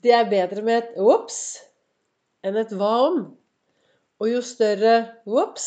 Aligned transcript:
Det 0.00 0.12
er 0.14 0.28
bedre 0.30 0.62
med 0.64 0.78
et 0.78 0.92
ops 1.02 1.38
enn 2.46 2.56
et 2.56 2.70
hva 2.78 2.92
om. 3.10 3.16
Og 4.22 4.28
jo 4.30 4.40
større 4.46 4.92
ops, 5.26 5.66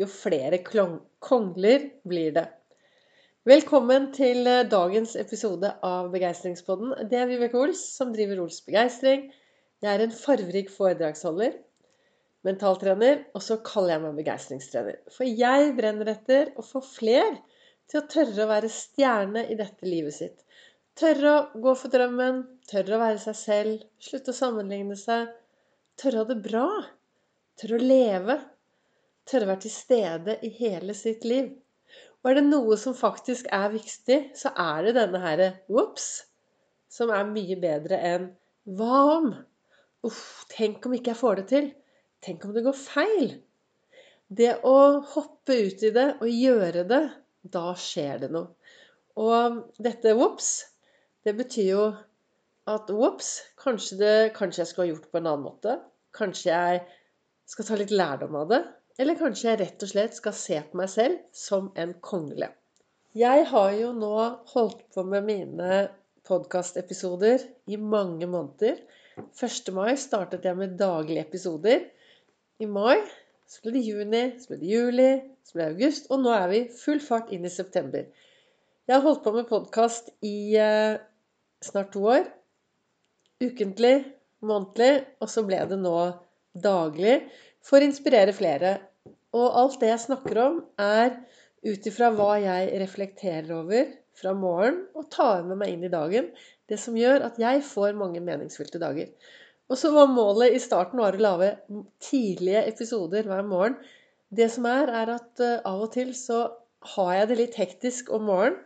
jo 0.00 0.08
flere 0.10 0.58
kongler 0.64 1.84
blir 2.08 2.32
det. 2.34 2.46
Velkommen 3.46 4.08
til 4.16 4.48
eh, 4.50 4.64
dagens 4.66 5.12
episode 5.20 5.70
av 5.86 6.08
Begeistringspodden. 6.14 6.96
Det 7.06 7.20
er 7.20 7.28
Vibeke 7.30 7.60
Ols 7.60 7.84
som 7.98 8.10
driver 8.16 8.40
Ols 8.42 8.58
Begeistring. 8.66 9.28
Jeg 9.84 9.92
er 9.92 10.02
en 10.02 10.16
farverik 10.16 10.72
foredragsholder, 10.72 11.52
mentaltrener, 12.48 13.22
og 13.36 13.44
så 13.44 13.60
kaller 13.62 13.94
jeg 13.94 14.04
meg 14.06 14.18
begeistringstrener. 14.22 14.98
For 15.14 15.28
jeg 15.28 15.76
brenner 15.78 16.10
etter 16.16 16.50
å 16.56 16.64
få 16.64 16.82
fler 16.82 17.36
til 17.86 18.00
å 18.00 18.08
tørre 18.10 18.48
å 18.48 18.50
være 18.50 18.72
stjerne 18.72 19.46
i 19.52 19.60
dette 19.60 19.86
livet 19.86 20.16
sitt. 20.16 20.45
Tørre 20.96 21.30
å 21.30 21.60
gå 21.60 21.72
for 21.76 21.92
drømmen, 21.92 22.38
tørre 22.70 22.94
å 22.96 23.00
være 23.02 23.18
seg 23.20 23.34
selv, 23.36 23.80
slutte 24.00 24.32
å 24.32 24.36
sammenligne 24.36 24.94
seg. 24.96 25.28
Tørre 26.00 26.22
å 26.22 26.24
ha 26.24 26.28
det 26.30 26.36
bra. 26.44 26.68
Tørre 27.60 27.76
å 27.76 27.82
leve. 27.84 28.36
Tørre 29.28 29.44
å 29.44 29.50
være 29.50 29.62
til 29.66 29.74
stede 29.74 30.36
i 30.46 30.48
hele 30.56 30.94
sitt 30.96 31.26
liv. 31.28 31.50
Og 32.22 32.30
er 32.30 32.38
det 32.38 32.44
noe 32.46 32.78
som 32.80 32.96
faktisk 32.96 33.50
er 33.52 33.74
viktig, 33.74 34.16
så 34.40 34.54
er 34.56 34.86
det 34.86 34.94
denne 34.96 35.20
herre 35.20 35.48
ops, 35.68 36.06
som 36.88 37.12
er 37.12 37.28
mye 37.28 37.58
bedre 37.60 37.98
enn 38.12 38.24
hva 38.78 39.00
om? 39.18 39.28
Uff, 40.08 40.46
tenk 40.54 40.88
om 40.88 40.94
ikke 40.96 41.12
jeg 41.12 41.20
får 41.20 41.42
det 41.42 41.44
til. 41.50 41.68
Tenk 42.24 42.46
om 42.46 42.54
det 42.56 42.62
går 42.64 42.78
feil. 42.78 43.34
Det 44.32 44.54
å 44.64 44.78
hoppe 45.12 45.58
ut 45.68 45.84
i 45.84 45.92
det 45.92 46.06
og 46.16 46.32
gjøre 46.32 46.86
det, 46.88 47.02
da 47.52 47.66
skjer 47.78 48.24
det 48.24 48.32
noe. 48.32 48.56
Og 49.20 49.60
dette 49.82 50.16
ops, 50.16 50.48
det 51.26 51.34
betyr 51.34 51.70
jo 51.72 51.84
at 52.70 52.90
ops, 52.90 53.30
kanskje, 53.58 54.30
kanskje 54.34 54.62
jeg 54.62 54.70
skulle 54.70 54.86
ha 54.86 54.92
gjort 54.92 55.10
på 55.10 55.18
en 55.20 55.28
annen 55.30 55.46
måte. 55.46 55.76
Kanskje 56.14 56.52
jeg 56.52 56.82
skal 57.50 57.66
ta 57.68 57.78
litt 57.78 57.94
lærdom 57.94 58.38
av 58.38 58.52
det. 58.52 58.60
Eller 59.02 59.18
kanskje 59.18 59.50
jeg 59.50 59.60
rett 59.60 59.82
og 59.84 59.90
slett 59.90 60.16
skal 60.16 60.34
se 60.38 60.60
på 60.70 60.78
meg 60.80 60.90
selv 60.90 61.18
som 61.36 61.68
en 61.78 61.94
kongle. 62.02 62.48
Jeg 63.16 63.46
har 63.50 63.70
jo 63.74 63.90
nå 63.96 64.14
holdt 64.52 64.82
på 64.94 65.02
med 65.08 65.26
mine 65.26 65.80
podkastepisoder 66.28 67.42
i 67.72 67.78
mange 67.80 68.28
måneder. 68.30 68.78
1. 69.16 69.70
mai 69.76 69.96
startet 70.00 70.44
jeg 70.44 70.58
med 70.58 70.76
daglige 70.80 71.24
episoder. 71.26 71.86
I 72.60 72.68
mai 72.70 73.00
så 73.48 73.62
ble 73.64 73.76
det 73.76 73.84
juni, 73.86 74.22
så 74.40 74.52
ble 74.52 74.60
det 74.62 74.70
juli, 74.72 75.10
så 75.46 75.56
ble 75.56 75.66
det 75.66 75.74
august, 75.74 76.08
og 76.10 76.22
nå 76.22 76.32
er 76.34 76.48
vi 76.52 76.62
full 76.76 77.02
fart 77.02 77.34
inn 77.34 77.46
i 77.46 77.52
september. 77.52 78.06
Jeg 78.86 78.94
har 78.94 79.02
holdt 79.02 79.24
på 79.24 79.32
med 79.34 79.48
podkast 79.50 80.12
i 80.22 80.54
eh, 80.60 80.98
snart 81.64 81.92
to 81.94 82.04
år. 82.10 82.26
Ukentlig, 83.42 83.96
månedlig, 84.46 85.04
og 85.20 85.30
så 85.32 85.44
ble 85.46 85.62
det 85.70 85.78
nå 85.80 85.96
daglig 86.56 87.18
for 87.64 87.80
å 87.80 87.88
inspirere 87.88 88.34
flere. 88.36 88.76
Og 89.36 89.58
alt 89.60 89.80
det 89.82 89.90
jeg 89.92 90.04
snakker 90.06 90.40
om, 90.40 90.60
er 90.80 91.18
ut 91.66 91.88
ifra 91.88 92.12
hva 92.14 92.36
jeg 92.40 92.76
reflekterer 92.80 93.50
over 93.56 93.90
fra 94.16 94.32
morgen 94.36 94.84
og 94.96 95.10
tar 95.12 95.42
med 95.44 95.60
meg 95.60 95.74
inn 95.74 95.86
i 95.88 95.92
dagen. 95.92 96.30
Det 96.66 96.78
som 96.80 96.96
gjør 96.98 97.26
at 97.28 97.40
jeg 97.40 97.64
får 97.66 97.98
mange 97.98 98.22
meningsfylte 98.24 98.80
dager. 98.82 99.10
Og 99.66 99.78
så 99.80 99.90
var 99.94 100.12
målet 100.12 100.54
i 100.54 100.62
starten 100.62 101.02
å 101.02 101.10
lage 101.18 101.56
tidlige 102.02 102.62
episoder 102.70 103.26
hver 103.26 103.42
morgen. 103.46 103.76
Det 104.30 104.48
som 104.52 104.66
er, 104.70 104.90
er 104.90 105.12
at 105.16 105.42
uh, 105.42 105.58
av 105.66 105.86
og 105.86 105.92
til 105.94 106.12
så 106.16 106.46
har 106.94 107.12
jeg 107.16 107.28
det 107.30 107.38
litt 107.40 107.58
hektisk 107.58 108.12
om 108.14 108.26
morgenen. 108.30 108.62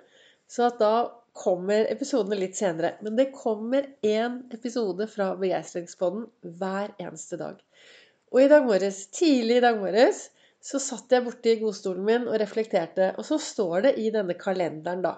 Så 0.51 0.67
at 0.67 0.81
da 0.81 0.95
kommer 1.41 1.89
episodene 1.93 2.39
litt 2.39 2.59
senere. 2.59 2.95
Men 3.05 3.17
det 3.19 3.31
kommer 3.37 3.89
én 4.07 4.43
episode 4.55 5.07
fra 5.11 5.33
Begeistringspodden 5.41 6.27
hver 6.61 6.93
eneste 7.01 7.41
dag. 7.41 7.59
Og 8.31 8.45
i 8.45 8.51
dag 8.53 8.67
morges, 8.69 9.07
tidlig 9.15 9.59
i 9.59 9.65
dag 9.65 9.81
morges 9.81 10.29
så 10.61 10.79
satt 10.83 11.13
jeg 11.13 11.25
borti 11.25 11.57
godstolen 11.63 12.05
min 12.07 12.29
og 12.29 12.37
reflekterte. 12.43 13.15
Og 13.19 13.27
så 13.27 13.41
står 13.41 13.89
det 13.89 13.95
i 14.03 14.11
denne 14.15 14.37
kalenderen, 14.39 15.03
da. 15.07 15.17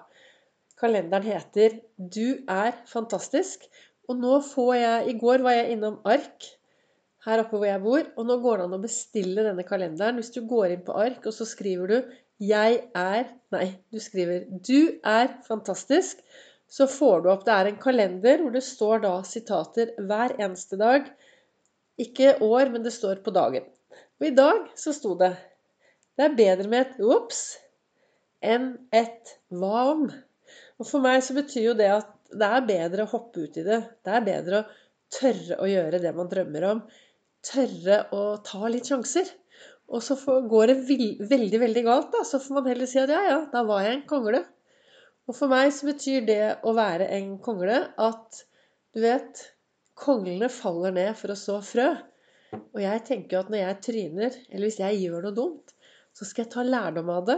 Kalenderen 0.79 1.27
heter 1.27 1.79
'Du 1.97 2.43
er 2.49 2.71
fantastisk'. 2.89 3.67
Og 4.09 4.19
nå 4.19 4.39
får 4.43 4.73
jeg 4.75 5.09
I 5.09 5.19
går 5.19 5.43
var 5.43 5.51
jeg 5.55 5.71
innom 5.75 5.99
Ark 6.03 6.47
her 7.25 7.39
oppe 7.39 7.59
hvor 7.59 7.67
jeg 7.67 7.83
bor. 7.83 8.03
Og 8.17 8.27
nå 8.27 8.39
går 8.43 8.57
det 8.57 8.65
an 8.67 8.77
å 8.77 8.83
bestille 8.83 9.45
denne 9.45 9.63
kalenderen. 9.67 10.19
Hvis 10.19 10.33
du 10.35 10.41
går 10.47 10.75
inn 10.75 10.83
på 10.87 10.95
Ark, 11.05 11.25
og 11.25 11.35
så 11.35 11.47
skriver 11.47 11.87
du 11.87 12.15
'Jeg 12.43 12.79
er' 12.97 13.29
Nei, 13.53 13.67
du 13.93 13.99
skriver 14.01 14.47
'Du 14.67 14.99
er 15.05 15.29
fantastisk'. 15.47 16.23
Så 16.67 16.87
får 16.89 17.21
du 17.21 17.29
opp 17.29 17.45
Det 17.45 17.53
er 17.53 17.69
en 17.69 17.79
kalender 17.81 18.41
hvor 18.41 18.53
det 18.55 18.63
står 18.65 19.03
da 19.03 19.13
sitater 19.27 19.93
hver 20.09 20.33
eneste 20.39 20.79
dag. 20.81 21.05
Ikke 22.01 22.33
år, 22.41 22.71
men 22.73 22.83
det 22.83 22.93
står 22.95 23.21
på 23.25 23.33
dagen. 23.35 23.67
Og 24.19 24.27
i 24.27 24.33
dag 24.35 24.71
så 24.75 24.93
sto 24.97 25.13
det 25.19 25.35
'Det 26.17 26.25
er 26.25 26.39
bedre 26.39 26.67
med 26.67 26.87
et 26.87 27.05
ops 27.05 27.43
enn 28.41 28.67
et 28.91 29.37
hva 29.51 29.85
om'. 29.93 30.09
Og 30.79 30.87
for 30.87 30.99
meg 31.05 31.21
så 31.23 31.37
betyr 31.37 31.69
jo 31.69 31.77
det 31.77 31.91
at 31.99 32.11
det 32.33 32.49
er 32.49 32.67
bedre 32.67 33.05
å 33.05 33.13
hoppe 33.13 33.45
ut 33.45 33.57
i 33.57 33.63
det. 33.63 33.79
Det 34.03 34.13
er 34.13 34.27
bedre 34.27 34.63
å 34.63 34.69
tørre 35.13 35.61
å 35.61 35.69
gjøre 35.69 36.01
det 36.01 36.15
man 36.15 36.29
drømmer 36.29 36.69
om 36.71 36.83
tørre 37.43 38.05
å 38.15 38.23
ta 38.43 38.67
litt 38.71 38.89
sjanser. 38.89 39.27
Og 39.91 40.03
så 40.05 40.15
går 40.49 40.71
det 40.71 40.77
veldig, 40.87 41.59
veldig 41.61 41.83
galt, 41.85 42.11
da. 42.13 42.23
Så 42.27 42.39
får 42.41 42.59
man 42.59 42.69
heller 42.71 42.89
si 42.89 43.01
at 43.01 43.11
ja, 43.11 43.21
ja, 43.27 43.39
da 43.51 43.63
var 43.67 43.83
jeg 43.85 43.97
en 43.97 44.07
kongle. 44.09 44.43
Og 45.27 45.35
for 45.37 45.51
meg 45.51 45.71
så 45.75 45.87
betyr 45.87 46.25
det 46.27 46.41
å 46.67 46.73
være 46.75 47.07
en 47.17 47.35
kongle 47.43 47.79
at 48.01 48.43
du 48.93 49.01
vet 49.03 49.49
Konglene 49.93 50.47
faller 50.49 50.93
ned 50.93 51.13
for 51.17 51.29
å 51.29 51.37
så 51.37 51.59
frø. 51.61 51.85
Og 52.53 52.79
jeg 52.81 53.01
tenker 53.05 53.39
at 53.39 53.49
når 53.53 53.59
jeg 53.59 53.81
tryner, 53.87 54.37
eller 54.49 54.65
hvis 54.65 54.79
jeg 54.81 55.01
gjør 55.03 55.27
noe 55.27 55.37
dumt, 55.37 55.73
så 56.17 56.25
skal 56.25 56.43
jeg 56.43 56.53
ta 56.53 56.63
lærdom 56.65 57.11
av 57.13 57.27
det. 57.29 57.35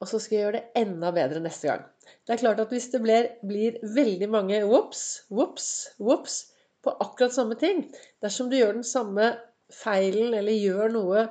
Og 0.00 0.10
så 0.10 0.20
skal 0.20 0.36
jeg 0.36 0.44
gjøre 0.44 0.58
det 0.58 0.82
enda 0.82 1.12
bedre 1.16 1.40
neste 1.40 1.70
gang. 1.70 1.86
Det 2.28 2.34
er 2.34 2.42
klart 2.42 2.60
at 2.60 2.72
hvis 2.72 2.90
det 2.92 3.00
blir, 3.04 3.30
blir 3.48 3.78
veldig 3.96 4.28
mange 4.32 4.60
whoops, 4.68 5.02
whoops, 5.32 5.70
whoops, 5.96 6.36
på 6.84 6.92
akkurat 7.02 7.34
samme 7.34 7.56
ting. 7.58 7.86
Dersom 8.22 8.52
du 8.52 8.58
gjør 8.58 8.76
den 8.76 8.86
samme 8.86 9.32
feilen 9.72 10.34
eller 10.36 10.54
gjør 10.56 10.92
noe 10.94 11.24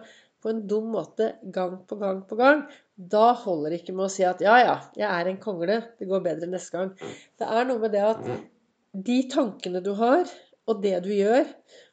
på 0.44 0.52
en 0.52 0.62
dum 0.70 0.92
måte 0.94 1.32
gang 1.54 1.78
på 1.90 1.98
gang 1.98 2.20
på 2.30 2.38
gang, 2.38 2.66
da 2.96 3.32
holder 3.42 3.74
det 3.74 3.80
ikke 3.82 3.96
med 3.98 4.08
å 4.08 4.12
si 4.14 4.26
at 4.28 4.44
ja, 4.46 4.58
ja, 4.62 4.76
jeg 4.96 5.08
er 5.10 5.30
en 5.30 5.40
kongle, 5.42 5.80
det 6.00 6.10
går 6.10 6.22
bedre 6.26 6.50
neste 6.52 6.78
gang. 6.78 6.92
Det 7.40 7.48
er 7.48 7.66
noe 7.68 7.82
med 7.82 7.96
det 7.96 8.04
at 8.06 8.28
de 9.06 9.18
tankene 9.32 9.82
du 9.84 9.96
har, 10.00 10.30
og 10.66 10.82
det 10.82 10.98
du 11.06 11.12
gjør 11.14 11.44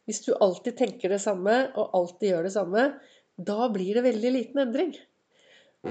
Hvis 0.09 0.23
du 0.25 0.33
alltid 0.33 0.75
tenker 0.79 1.13
det 1.13 1.21
samme 1.23 1.53
og 1.79 1.93
alltid 1.95 2.33
gjør 2.33 2.47
det 2.49 2.55
samme, 2.57 2.85
da 3.39 3.69
blir 3.71 3.95
det 3.95 4.03
veldig 4.03 4.33
liten 4.35 4.63
endring. 4.65 4.95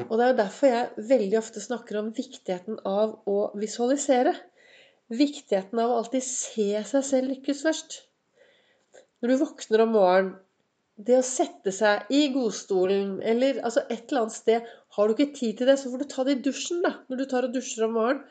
Og 0.09 0.11
det 0.17 0.25
er 0.25 0.31
jo 0.31 0.39
derfor 0.41 0.71
jeg 0.71 1.05
veldig 1.11 1.37
ofte 1.39 1.63
snakker 1.63 1.99
om 2.01 2.09
viktigheten 2.15 2.81
av 2.87 3.13
å 3.29 3.37
visualisere 3.59 4.33
viktigheten 5.11 5.79
av 5.81 5.91
å 5.91 5.99
alltid 6.01 6.23
se 6.23 6.69
seg 6.87 7.05
selv 7.05 7.33
lykkes 7.33 7.63
først. 7.65 7.97
Når 9.21 9.29
du 9.29 9.41
våkner 9.43 9.83
om 9.83 9.93
morgenen, 9.95 10.31
det 11.01 11.17
å 11.17 11.25
sette 11.25 11.71
seg 11.73 12.09
i 12.13 12.27
godstolen 12.33 13.15
eller 13.25 13.61
altså 13.65 13.83
et 13.87 14.11
eller 14.11 14.25
annet 14.25 14.35
sted 14.35 14.65
Har 14.97 15.07
du 15.07 15.13
ikke 15.15 15.37
tid 15.37 15.57
til 15.57 15.69
det, 15.69 15.77
så 15.79 15.89
får 15.89 16.01
du 16.03 16.09
ta 16.11 16.25
det 16.27 16.35
i 16.35 16.41
dusjen 16.45 16.81
da, 16.83 16.91
når 17.09 17.21
du 17.21 17.25
tar 17.31 17.47
og 17.47 17.55
dusjer 17.55 17.87
om 17.87 17.95
morgenen. 17.97 18.25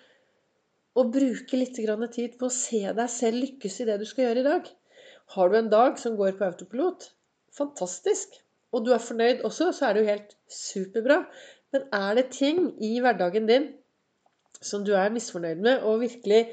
Og 0.99 1.13
bruke 1.15 1.57
litt 1.57 1.79
tid 1.79 2.37
på 2.39 2.49
å 2.49 2.53
se 2.53 2.83
deg 2.83 3.11
selv 3.11 3.41
lykkes 3.41 3.81
i 3.81 3.87
det 3.89 3.97
du 4.01 4.07
skal 4.11 4.27
gjøre 4.27 4.43
i 4.43 4.49
dag. 4.49 4.71
Har 5.35 5.51
du 5.51 5.57
en 5.57 5.71
dag 5.71 5.99
som 6.03 6.17
går 6.19 6.35
på 6.39 6.49
autopilot, 6.49 7.07
fantastisk. 7.55 8.35
Og 8.75 8.85
du 8.87 8.91
er 8.95 9.03
fornøyd 9.03 9.45
også, 9.47 9.71
så 9.75 9.87
er 9.87 9.95
det 9.95 10.03
jo 10.03 10.11
helt 10.11 10.35
superbra. 10.51 11.21
Men 11.75 11.87
er 11.95 12.19
det 12.19 12.27
ting 12.35 12.65
i 12.83 12.97
hverdagen 13.03 13.47
din 13.47 13.71
som 14.61 14.83
du 14.85 14.93
er 14.99 15.15
misfornøyd 15.15 15.63
med, 15.63 15.87
og 15.87 16.03
virkelig 16.03 16.51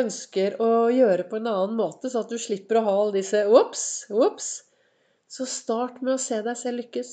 ønsker 0.00 0.56
å 0.62 0.88
gjøre 0.92 1.26
på 1.30 1.38
en 1.38 1.48
annen 1.50 1.76
måte, 1.78 2.10
så 2.10 2.22
at 2.24 2.32
du 2.32 2.38
slipper 2.40 2.80
å 2.80 2.84
ha 2.86 2.94
alle 3.02 3.16
disse 3.18 3.44
ops, 3.46 3.82
ops, 4.10 4.48
så 5.28 5.46
start 5.48 6.00
med 6.02 6.14
å 6.14 6.22
se 6.22 6.38
deg 6.44 6.56
selv 6.58 6.82
lykkes. 6.82 7.10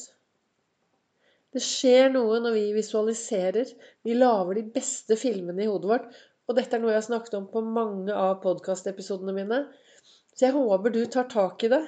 Det 1.55 1.63
skjer 1.63 2.09
noe 2.13 2.39
når 2.43 2.55
vi 2.55 2.63
visualiserer. 2.75 3.69
Vi 4.03 4.15
lager 4.17 4.57
de 4.59 4.65
beste 4.75 5.15
filmene 5.19 5.63
i 5.63 5.69
hodet 5.71 5.91
vårt. 5.91 6.15
Og 6.45 6.57
dette 6.57 6.75
er 6.75 6.83
noe 6.83 6.91
jeg 6.91 6.99
har 6.99 7.07
snakket 7.07 7.37
om 7.39 7.45
på 7.51 7.63
mange 7.63 8.15
av 8.15 8.41
podkastepisodene 8.43 9.35
mine. 9.35 9.61
Så 10.35 10.49
jeg 10.49 10.55
håper 10.55 10.91
du 10.91 11.05
tar 11.11 11.29
tak 11.31 11.63
i 11.63 11.71
det. 11.71 11.83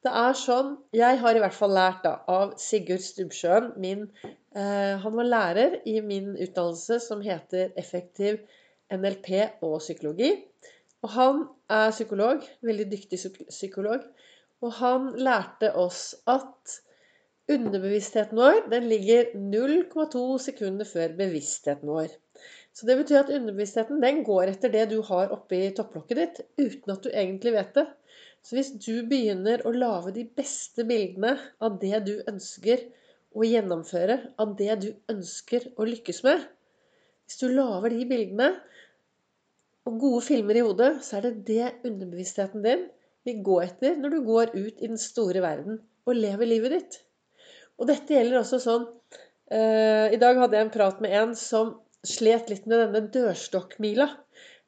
Det 0.00 0.12
er 0.16 0.36
sånn 0.38 0.76
Jeg 0.96 1.18
har 1.20 1.36
i 1.36 1.42
hvert 1.42 1.56
fall 1.56 1.74
lært 1.76 2.04
da, 2.06 2.20
av 2.30 2.54
Sigurd 2.62 3.02
Stubbsjøen, 3.04 3.74
min 3.82 4.06
Eh, 4.56 4.96
han 4.98 5.14
var 5.14 5.28
lærer 5.30 5.76
i 5.86 6.00
min 6.02 6.32
utdannelse 6.34 6.98
som 7.04 7.20
heter 7.22 7.70
Effektiv 7.78 8.40
NLP 8.94 9.62
og 9.66 9.78
psykologi. 9.82 10.30
Og 11.00 11.14
han 11.14 11.42
er 11.72 11.94
psykolog, 11.94 12.44
veldig 12.66 12.86
dyktig 12.90 13.20
psykolog. 13.48 14.04
Og 14.60 14.72
han 14.76 15.12
lærte 15.16 15.72
oss 15.80 16.12
at 16.28 16.80
underbevisstheten 17.50 18.38
vår 18.38 18.66
den 18.70 18.88
ligger 18.90 19.32
0,2 19.34 20.24
sekunder 20.44 20.88
før 20.88 21.14
bevisstheten 21.18 21.88
vår. 21.90 22.12
Så 22.76 22.86
det 22.86 22.96
betyr 23.00 23.22
at 23.24 23.32
underbevisstheten 23.34 24.02
den 24.02 24.22
går 24.24 24.52
etter 24.52 24.72
det 24.72 24.86
du 24.92 25.00
har 25.08 25.32
oppi 25.34 25.62
topplokket 25.76 26.20
ditt, 26.20 26.40
uten 26.60 26.94
at 26.94 27.02
du 27.04 27.10
egentlig 27.10 27.54
vet 27.56 27.72
det. 27.76 27.86
Så 28.46 28.56
hvis 28.56 28.70
du 28.78 29.02
begynner 29.08 29.64
å 29.66 29.72
lage 29.74 30.14
de 30.16 30.24
beste 30.36 30.86
bildene 30.88 31.34
av 31.60 31.76
det 31.82 31.98
du 32.06 32.14
ønsker 32.30 32.86
å 33.36 33.44
gjennomføre, 33.46 34.16
av 34.40 34.54
det 34.58 34.78
du 34.84 34.88
ønsker 35.12 35.68
å 35.76 35.86
lykkes 35.88 36.22
med 36.26 36.46
Hvis 37.26 37.42
du 37.42 37.50
lager 37.52 37.92
de 37.92 38.06
bildene 38.10 38.48
og 39.88 40.00
gode 40.00 40.22
filmer 40.24 40.58
i 40.58 40.64
hodet, 40.64 40.90
så 41.04 41.18
er 41.18 41.28
det 41.28 41.46
det 41.48 41.68
underbevisstheten 41.88 42.64
din 42.64 42.86
vil 43.28 43.42
gå 43.44 43.60
etter 43.64 43.96
når 44.00 44.14
du 44.14 44.18
går 44.26 44.52
ut 44.54 44.80
i 44.80 44.88
den 44.88 45.00
store 45.00 45.42
verden 45.44 45.80
og 46.08 46.16
lever 46.16 46.48
livet 46.48 46.74
ditt. 46.76 46.98
Og 47.80 47.88
dette 47.88 48.12
gjelder 48.12 48.40
også 48.42 48.60
sånn 48.60 48.86
uh, 48.86 50.06
I 50.12 50.18
dag 50.20 50.40
hadde 50.40 50.58
jeg 50.58 50.66
en 50.66 50.74
prat 50.74 51.00
med 51.04 51.16
en 51.16 51.34
som 51.38 51.74
slet 52.06 52.52
litt 52.52 52.68
med 52.68 52.84
denne 52.84 53.12
dørstokkmila. 53.12 54.08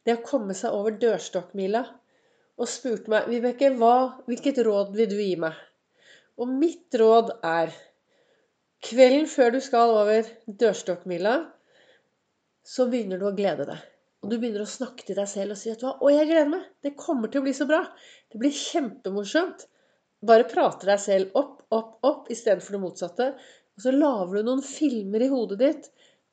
Det 0.05 0.19
å 0.19 0.25
komme 0.27 0.57
seg 0.57 0.75
over 0.77 0.97
dørstokkmila. 1.01 1.85
Og 2.61 2.69
spurte 2.69 3.11
meg 3.11 3.29
Vibeke, 3.33 3.71
hvilket 4.29 4.61
råd 4.67 4.93
vil 4.97 5.09
du 5.09 5.17
gi 5.21 5.37
meg? 5.41 5.57
Og 6.41 6.51
mitt 6.51 6.95
råd 7.01 7.33
er 7.47 7.73
Kvelden 8.83 9.29
før 9.31 9.53
du 9.55 9.61
skal 9.63 9.93
over 9.95 10.27
dørstokkmila, 10.47 11.37
så 12.67 12.89
begynner 12.91 13.21
du 13.21 13.29
å 13.29 13.37
glede 13.37 13.69
deg. 13.69 13.92
Og 14.23 14.31
du 14.31 14.39
begynner 14.39 14.63
å 14.63 14.71
snakke 14.71 15.05
til 15.07 15.19
deg 15.19 15.29
selv 15.31 15.55
og 15.55 15.59
si 15.59 15.71
at 15.73 15.83
'Å, 15.83 16.11
jeg 16.15 16.29
gleder 16.31 16.51
meg. 16.51 16.67
Det 16.83 16.97
kommer 16.97 17.29
til 17.29 17.43
å 17.43 17.47
bli 17.47 17.55
så 17.59 17.67
bra. 17.67 17.83
Det 18.31 18.39
blir 18.39 18.55
kjempemorsomt.' 18.55 19.67
Bare 20.23 20.47
prater 20.47 20.87
deg 20.87 21.01
selv 21.03 21.39
opp, 21.39 21.63
opp, 21.75 21.97
opp 22.07 22.29
istedenfor 22.31 22.77
det 22.77 22.83
motsatte. 22.85 23.27
Og 23.75 23.83
så 23.83 23.91
lager 23.91 24.37
du 24.39 24.47
noen 24.47 24.63
filmer 24.63 25.25
i 25.25 25.31
hodet 25.33 25.59
ditt 25.59 25.89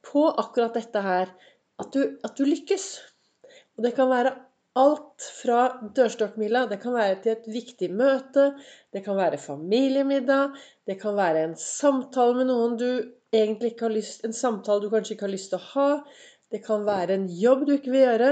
på 0.06 0.27
akkurat 0.30 0.77
dette 0.77 1.01
her. 1.01 1.31
At 1.81 1.91
du, 1.95 2.19
at 2.24 2.38
du 2.38 2.45
lykkes. 2.45 2.86
Og 3.77 3.88
det 3.88 3.95
kan 3.97 4.12
være 4.12 4.36
alt 4.77 5.25
fra 5.41 5.62
dørstokkmila. 5.95 6.68
Det 6.69 6.77
kan 6.83 6.94
være 6.94 7.18
til 7.24 7.33
et 7.33 7.47
viktig 7.50 7.89
møte. 7.89 8.51
Det 8.94 9.01
kan 9.06 9.18
være 9.18 9.41
familiemiddag. 9.41 10.53
Det 10.86 11.00
kan 11.01 11.18
være 11.18 11.47
en 11.47 11.56
samtale 11.57 12.38
med 12.38 12.51
noen 12.51 12.77
du 12.77 12.91
egentlig 13.33 13.74
ikke 13.74 13.86
har 13.86 13.94
lyst 13.94 14.24
En 14.25 14.33
samtale 14.33 14.81
du 14.81 14.89
kanskje 14.89 15.15
ikke 15.15 15.27
har 15.27 15.33
lyst 15.33 15.51
til 15.53 15.59
å 15.59 15.68
ha. 15.74 15.89
Det 16.50 16.63
kan 16.66 16.86
være 16.88 17.16
en 17.16 17.28
jobb 17.30 17.68
du 17.68 17.75
ikke 17.75 17.94
vil 17.94 18.06
gjøre. 18.07 18.30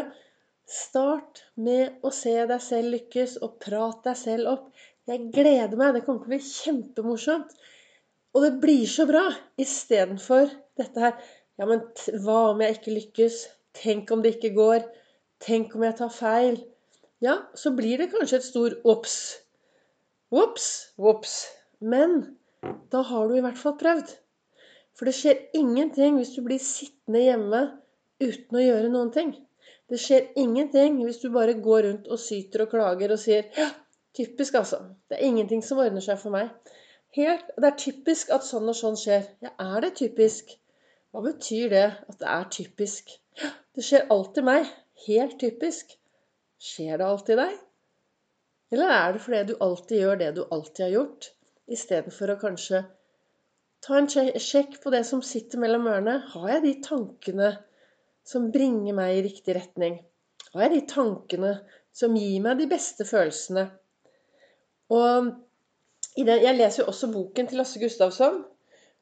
Start 0.67 1.43
med 1.63 2.01
å 2.03 2.11
se 2.11 2.33
deg 2.49 2.61
selv 2.63 2.91
lykkes, 2.95 3.37
og 3.45 3.59
prat 3.63 4.01
deg 4.07 4.17
selv 4.19 4.51
opp. 4.51 4.69
Jeg 5.07 5.29
gleder 5.35 5.77
meg. 5.79 5.93
Det 5.95 6.03
kommer 6.05 6.25
til 6.25 6.31
å 6.31 6.33
bli 6.33 6.39
kjempemorsomt. 6.43 7.53
Og 8.35 8.43
det 8.43 8.53
blir 8.63 8.85
så 8.89 9.05
bra. 9.09 9.23
Istedenfor 9.61 10.49
dette 10.79 11.03
her 11.03 11.19
Ja, 11.57 11.65
men 11.65 11.79
hva 12.21 12.51
om 12.51 12.59
jeg 12.61 12.75
ikke 12.75 12.93
lykkes? 12.93 13.37
Tenk 13.77 14.11
om 14.13 14.21
det 14.21 14.35
ikke 14.35 14.53
går? 14.57 14.83
Tenk 15.41 15.73
om 15.73 15.85
jeg 15.87 15.95
tar 15.97 16.11
feil? 16.13 16.59
Ja, 17.23 17.39
så 17.57 17.71
blir 17.73 17.97
det 17.97 18.11
kanskje 18.11 18.37
et 18.37 18.45
stor 18.45 18.75
ops. 18.85 19.15
Ops, 20.29 20.67
ops. 20.97 21.39
Men 21.81 22.19
da 22.93 23.01
har 23.09 23.25
du 23.29 23.37
i 23.37 23.41
hvert 23.45 23.57
fall 23.57 23.77
prøvd. 23.79 24.11
For 24.97 25.09
det 25.09 25.15
skjer 25.17 25.41
ingenting 25.57 26.19
hvis 26.19 26.35
du 26.35 26.43
blir 26.45 26.61
sittende 26.61 27.23
hjemme 27.23 27.63
uten 28.23 28.57
å 28.57 28.63
gjøre 28.63 28.91
noen 28.93 29.11
ting. 29.15 29.35
Det 29.87 29.99
skjer 30.01 30.31
ingenting 30.39 30.97
hvis 31.03 31.21
du 31.21 31.29
bare 31.33 31.55
går 31.63 31.85
rundt 31.87 32.07
og 32.11 32.19
syter 32.19 32.65
og 32.65 32.73
klager 32.73 33.13
og 33.15 33.21
sier 33.21 33.47
ja, 33.55 33.69
typisk, 34.17 34.57
altså. 34.59 34.81
Det 35.07 35.17
er 35.17 35.29
ingenting 35.29 35.63
som 35.63 35.79
ordner 35.83 36.03
seg 36.03 36.19
for 36.21 36.35
meg. 36.35 36.49
Helt, 37.15 37.53
det 37.55 37.69
er 37.69 37.77
typisk 37.79 38.33
at 38.35 38.45
sånn 38.45 38.67
og 38.67 38.75
sånn 38.77 38.97
skjer. 38.99 39.29
Ja, 39.45 39.53
er 39.63 39.85
det 39.85 39.93
typisk? 40.01 40.51
Hva 41.15 41.23
betyr 41.23 41.71
det 41.71 41.85
at 41.87 42.19
det 42.19 42.33
er 42.33 42.49
typisk? 42.57 43.15
Ja, 43.39 43.53
det 43.77 43.85
skjer 43.87 44.11
alltid 44.13 44.47
meg. 44.49 44.67
Helt 45.07 45.37
typisk. 45.39 45.95
Skjer 46.59 46.99
det 46.99 47.07
alltid 47.07 47.39
deg? 47.39 47.55
Eller 48.75 48.91
er 48.91 49.15
det 49.15 49.23
fordi 49.23 49.41
du 49.47 49.55
alltid 49.63 50.01
gjør 50.03 50.19
det 50.19 50.29
du 50.35 50.43
alltid 50.43 50.83
har 50.83 50.93
gjort, 50.97 51.29
istedenfor 51.71 52.33
å 52.33 52.39
kanskje 52.41 52.81
ta 53.85 53.95
en 53.95 54.09
sjekk 54.11 54.81
på 54.83 54.91
det 54.91 55.05
som 55.07 55.23
sitter 55.23 55.61
mellom 55.63 55.87
ørene? 55.87 56.17
Har 56.33 56.49
jeg 56.51 56.63
de 56.65 56.73
tankene 56.83 57.51
som 58.27 58.51
bringer 58.51 58.95
meg 58.95 59.15
i 59.15 59.25
riktig 59.29 59.55
retning? 59.55 59.99
Hva 60.51 60.65
er 60.65 60.73
de 60.75 60.83
tankene 60.89 61.53
som 61.95 62.15
gir 62.17 62.41
meg 62.43 62.59
de 62.59 62.67
beste 62.69 63.07
følelsene? 63.07 63.67
Og 64.93 65.33
det, 66.17 66.41
Jeg 66.43 66.57
leser 66.57 66.83
jo 66.83 66.87
også 66.91 67.11
boken 67.13 67.47
til 67.47 67.59
Lasse 67.61 67.79
Gustavsson, 67.79 68.41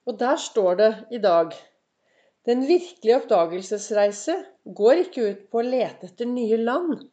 og 0.05 0.19
der 0.19 0.35
står 0.41 0.75
det 0.81 0.91
i 1.11 1.21
dag 1.21 1.53
Den 2.45 2.67
virkelige 2.67 3.15
oppdagelsesreise 3.17 4.35
går 4.77 5.05
ikke 5.05 5.29
ut 5.29 5.45
på 5.49 5.61
å 5.61 5.65
lete 5.65 6.09
etter 6.09 6.29
nye 6.29 6.59
land, 6.61 7.07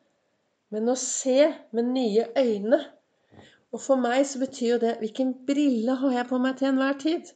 men 0.68 0.88
å 0.92 0.96
se 0.98 1.46
med 1.72 1.88
nye 1.94 2.26
øyne. 2.36 2.80
Og 3.72 3.80
for 3.80 4.00
meg 4.00 4.26
så 4.28 4.42
betyr 4.42 4.74
jo 4.74 4.80
det 4.82 4.98
Hvilken 5.00 5.32
brille 5.48 5.96
har 6.02 6.18
jeg 6.18 6.28
på 6.28 6.40
meg 6.42 6.58
til 6.58 6.68
enhver 6.68 6.98
tid? 7.00 7.32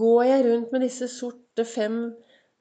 Går 0.00 0.22
jeg 0.30 0.46
rundt 0.46 0.72
med 0.72 0.86
disse 0.86 1.10
sorte 1.12 1.66
fem 1.68 2.00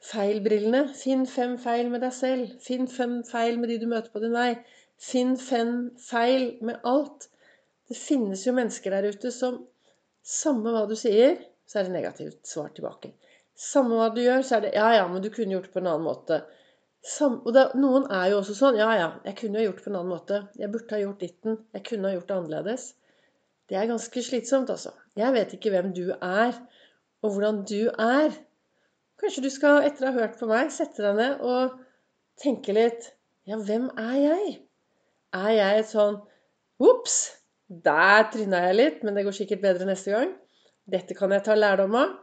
feilbrillene. 0.03 0.85
Finn 0.95 1.25
fem 1.27 1.57
feil 1.61 1.89
med 1.93 2.03
deg 2.05 2.13
selv. 2.15 2.53
Finn 2.63 2.87
fem 2.87 3.19
feil 3.27 3.59
med 3.59 3.71
de 3.71 3.79
du 3.81 3.87
møter 3.91 4.13
på 4.13 4.21
din 4.23 4.35
vei. 4.35 4.53
Finn 4.99 5.35
fem 5.39 5.89
feil 6.03 6.51
med 6.65 6.79
alt. 6.87 7.29
Det 7.89 7.97
finnes 7.97 8.45
jo 8.45 8.53
mennesker 8.53 8.93
der 8.93 9.09
ute 9.09 9.31
som 9.33 9.65
Samme 10.29 10.69
hva 10.75 10.83
du 10.85 10.93
sier, 10.99 11.37
så 11.65 11.79
er 11.79 11.87
det 11.87 11.93
negativt 11.95 12.45
svar 12.45 12.67
tilbake. 12.75 13.13
Samme 13.59 13.95
hva 13.97 14.09
du 14.13 14.19
gjør, 14.21 14.43
så 14.45 14.57
er 14.57 14.61
det 14.65 14.73
'Ja, 14.73 14.89
ja, 14.93 15.07
men 15.07 15.23
du 15.23 15.29
kunne 15.29 15.55
gjort 15.55 15.69
det 15.69 15.73
på 15.73 15.79
en 15.79 15.87
annen 15.87 16.05
måte'. 16.05 16.41
Sam, 17.01 17.41
og 17.45 17.53
da, 17.53 17.63
Noen 17.75 18.05
er 18.11 18.29
jo 18.31 18.41
også 18.41 18.55
sånn 18.57 18.77
'Ja, 18.77 18.89
ja, 18.99 19.07
jeg 19.25 19.35
kunne 19.39 19.57
ha 19.59 19.63
gjort 19.63 19.77
det 19.77 19.83
på 19.85 19.89
en 19.89 19.95
annen 19.95 20.13
måte'. 20.13 20.39
'Jeg 20.59 20.71
burde 20.71 20.95
ha 20.95 21.01
gjort 21.01 21.23
ditten'. 21.23 21.57
'Jeg 21.73 21.83
kunne 21.89 22.07
ha 22.07 22.13
gjort 22.13 22.27
det 22.27 22.37
annerledes'. 22.37 22.93
Det 23.69 23.77
er 23.77 23.87
ganske 23.87 24.23
slitsomt, 24.23 24.69
altså. 24.69 24.91
Jeg 25.15 25.33
vet 25.33 25.53
ikke 25.53 25.69
hvem 25.69 25.93
du 25.93 26.11
er, 26.11 26.53
og 27.21 27.31
hvordan 27.33 27.63
du 27.65 27.89
er. 27.89 28.29
Kanskje 29.19 29.43
du 29.43 29.49
skal, 29.51 29.81
etter 29.83 30.05
å 30.05 30.11
ha 30.13 30.21
hørt 30.23 30.37
på 30.39 30.47
meg, 30.47 30.71
sette 30.71 31.03
deg 31.03 31.17
ned 31.17 31.41
og 31.43 31.75
tenke 32.39 32.75
litt 32.75 33.11
Ja, 33.49 33.57
hvem 33.57 33.89
er 33.99 34.15
jeg? 34.21 34.53
Er 35.35 35.51
jeg 35.57 35.81
et 35.81 35.91
sånn 35.91 36.21
Ops! 36.79 37.17
Der 37.69 38.23
tryna 38.33 38.63
jeg 38.63 38.77
litt, 38.77 39.01
men 39.05 39.17
det 39.17 39.25
går 39.27 39.35
sikkert 39.35 39.61
bedre 39.61 39.85
neste 39.85 40.13
gang. 40.15 40.31
Dette 40.89 41.13
kan 41.17 41.35
jeg 41.35 41.43
ta 41.45 41.57
lærdom 41.57 41.97
av. 41.99 42.15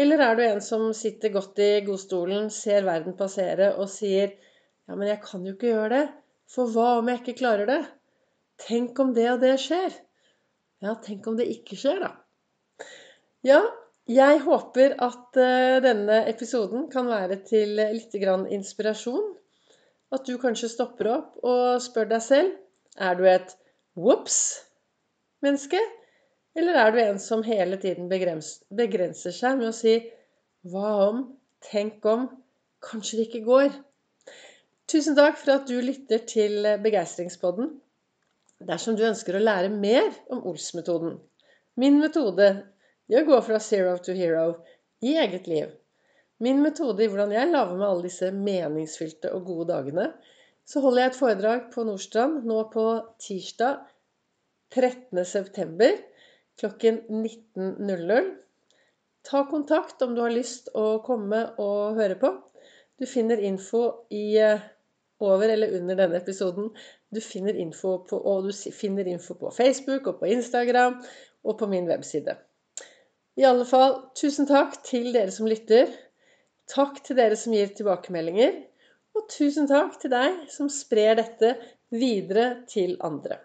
Eller 0.00 0.24
er 0.24 0.38
du 0.38 0.42
en 0.46 0.62
som 0.64 0.88
sitter 0.96 1.30
godt 1.34 1.60
i 1.62 1.68
godstolen, 1.86 2.48
ser 2.50 2.82
verden 2.88 3.14
passere 3.18 3.74
og 3.76 3.90
sier 3.92 4.32
Ja, 4.88 4.96
men 4.96 5.06
jeg 5.06 5.20
kan 5.22 5.44
jo 5.46 5.52
ikke 5.54 5.70
gjøre 5.70 5.92
det. 5.92 6.06
For 6.50 6.72
hva 6.72 6.96
om 6.98 7.12
jeg 7.12 7.20
ikke 7.20 7.36
klarer 7.44 7.68
det? 7.68 7.82
Tenk 8.64 8.98
om 9.04 9.12
det 9.14 9.28
og 9.30 9.44
det 9.44 9.54
skjer? 9.62 9.94
Ja, 10.82 10.96
tenk 11.04 11.28
om 11.30 11.36
det 11.38 11.46
ikke 11.52 11.78
skjer, 11.78 12.02
da. 12.02 12.10
Ja, 13.46 13.60
jeg 14.10 14.40
håper 14.42 14.96
at 14.98 15.38
eh, 15.38 15.78
denne 15.84 16.24
episoden 16.30 16.88
kan 16.90 17.06
være 17.06 17.38
til 17.46 17.76
litt 17.78 18.14
inspirasjon. 18.14 19.34
At 20.12 20.26
du 20.26 20.36
kanskje 20.38 20.68
stopper 20.68 21.08
opp 21.08 21.38
og 21.42 21.80
spør 21.80 22.10
deg 22.10 22.22
selv 22.22 22.50
er 22.98 23.14
du 23.16 23.24
et 23.24 23.54
whoops-menneske, 23.96 25.80
eller 26.58 26.74
er 26.74 26.90
du 26.92 26.98
en 27.00 27.18
som 27.18 27.42
hele 27.46 27.78
tiden 27.80 28.10
begrenser 28.10 29.32
seg 29.32 29.56
med 29.56 29.70
å 29.70 29.76
si 29.76 29.94
hva 30.68 30.90
om, 31.08 31.22
tenk 31.64 32.04
om, 32.04 32.26
kanskje 32.84 33.18
det 33.18 33.28
ikke 33.30 33.46
går? 33.46 33.70
Tusen 34.90 35.16
takk 35.16 35.38
for 35.40 35.54
at 35.54 35.70
du 35.70 35.78
lytter 35.80 36.26
til 36.28 36.66
Begeistringspodden. 36.82 37.70
Dersom 38.62 38.98
du 38.98 39.06
ønsker 39.08 39.38
å 39.38 39.42
lære 39.42 39.72
mer 39.72 40.10
om 40.30 40.42
Ols-metoden, 40.50 41.16
min 41.80 41.96
metode 42.02 42.50
i 43.12 43.18
å 43.20 43.26
gå 43.28 43.38
fra 43.44 43.60
zero 43.60 43.94
to 44.00 44.16
hero 44.16 44.46
i 45.04 45.14
eget 45.20 45.48
liv. 45.50 45.72
Min 46.42 46.62
metode 46.64 47.04
i 47.04 47.10
hvordan 47.10 47.34
jeg 47.34 47.50
lager 47.52 47.76
meg 47.76 47.88
alle 47.88 48.08
disse 48.08 48.32
meningsfylte 48.34 49.30
og 49.36 49.44
gode 49.46 49.68
dagene. 49.70 50.08
Så 50.66 50.80
holder 50.82 51.04
jeg 51.04 51.12
et 51.12 51.18
foredrag 51.18 51.66
på 51.74 51.84
Nordstrand 51.86 52.46
nå 52.48 52.62
på 52.72 52.86
tirsdag 53.22 53.82
13.9. 54.74 55.90
klokken 56.58 57.02
19.00. 57.10 58.30
Ta 59.28 59.44
kontakt 59.50 60.02
om 60.02 60.16
du 60.16 60.22
har 60.24 60.32
lyst 60.34 60.72
å 60.74 61.02
komme 61.06 61.44
og 61.62 61.98
høre 62.00 62.16
på. 62.18 62.32
Du 62.98 63.06
finner 63.06 63.42
info 63.44 63.82
i 64.10 64.38
eh, 64.40 64.64
over 65.22 65.52
eller 65.52 65.76
under 65.78 65.98
denne 66.00 66.18
episoden. 66.18 66.72
Du 67.12 67.20
finner 67.22 67.58
info 67.58 67.98
på, 68.08 68.18
og 68.18 68.48
du 68.48 68.72
finner 68.74 69.06
info 69.10 69.36
på 69.38 69.52
Facebook 69.54 70.08
og 70.10 70.22
på 70.22 70.32
Instagram 70.32 70.98
og 71.44 71.58
på 71.60 71.68
min 71.70 71.86
webside. 71.90 72.34
I 73.40 73.44
alle 73.48 73.64
fall, 73.68 73.94
tusen 74.18 74.48
takk 74.48 74.78
til 74.86 75.12
dere 75.14 75.32
som 75.32 75.48
lytter. 75.48 75.92
Takk 76.70 77.00
til 77.04 77.18
dere 77.18 77.36
som 77.38 77.54
gir 77.56 77.72
tilbakemeldinger. 77.76 78.58
Og 79.16 79.28
tusen 79.32 79.68
takk 79.68 79.98
til 80.00 80.12
deg 80.12 80.44
som 80.52 80.70
sprer 80.72 81.18
dette 81.20 81.54
videre 81.92 82.62
til 82.70 82.96
andre. 83.04 83.42